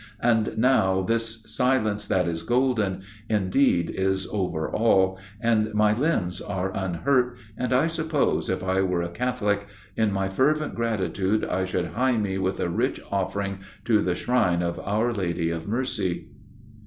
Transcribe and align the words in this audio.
And 0.23 0.57
now 0.57 1.03
this 1.03 1.43
"silence 1.45 2.07
that 2.07 2.27
is 2.27 2.41
golden" 2.41 3.03
indeed 3.29 3.91
is 3.91 4.25
over 4.31 4.67
all, 4.67 5.19
and 5.39 5.71
my 5.75 5.93
limbs 5.95 6.41
are 6.41 6.75
unhurt, 6.75 7.37
and 7.55 7.71
I 7.71 7.85
suppose 7.85 8.49
if 8.49 8.63
I 8.63 8.81
were 8.81 9.03
a 9.03 9.09
Catholic, 9.09 9.67
in 9.95 10.11
my 10.11 10.27
fervent 10.27 10.73
gratitude 10.73 11.45
I 11.45 11.67
would 11.71 11.91
hie 11.93 12.17
me 12.17 12.39
with 12.39 12.59
a 12.59 12.67
rich 12.67 12.99
offering 13.11 13.59
to 13.85 14.01
the 14.01 14.15
shrine 14.15 14.63
of 14.63 14.79
"our 14.79 15.13
Lady 15.13 15.51
of 15.51 15.67
Mercy." 15.67 16.29